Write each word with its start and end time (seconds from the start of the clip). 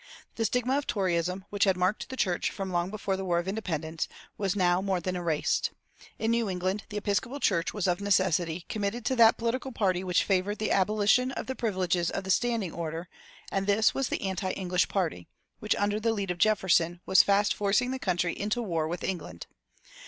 The 0.33 0.45
stigma 0.45 0.79
of 0.79 0.87
Toryism, 0.87 1.45
which 1.51 1.65
had 1.65 1.77
marked 1.77 2.09
the 2.09 2.17
church 2.17 2.49
from 2.49 2.71
long 2.71 2.89
before 2.89 3.15
the 3.15 3.23
War 3.23 3.37
of 3.37 3.47
Independence, 3.47 4.07
was 4.35 4.55
now 4.55 4.81
more 4.81 4.99
than 4.99 5.15
erased. 5.15 5.69
In 6.17 6.31
New 6.31 6.49
England 6.49 6.85
the 6.89 6.97
Episcopal 6.97 7.39
Church 7.39 7.71
was 7.71 7.85
of 7.85 8.01
necessity 8.01 8.65
committed 8.67 9.05
to 9.05 9.15
that 9.17 9.37
political 9.37 9.71
party 9.71 10.03
which 10.03 10.23
favored 10.23 10.57
the 10.57 10.71
abolition 10.71 11.31
of 11.31 11.45
the 11.45 11.53
privileges 11.53 12.09
of 12.09 12.23
the 12.23 12.31
standing 12.31 12.71
order; 12.73 13.09
and 13.51 13.67
this 13.67 13.93
was 13.93 14.07
the 14.09 14.23
anti 14.23 14.49
English 14.53 14.87
party, 14.87 15.27
which, 15.59 15.75
under 15.75 15.99
the 15.99 16.13
lead 16.13 16.31
of 16.31 16.39
Jefferson, 16.39 16.99
was 17.05 17.21
fast 17.21 17.53
forcing 17.53 17.91
the 17.91 17.99
country 17.99 18.33
into 18.35 18.63
war 18.63 18.87
with 18.87 19.03
England. 19.03 19.45